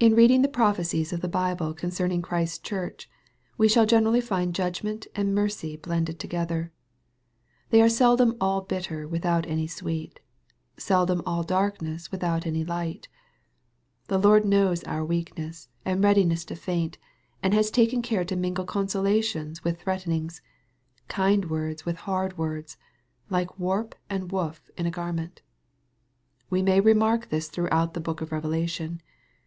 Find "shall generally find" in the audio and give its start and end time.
3.68-4.54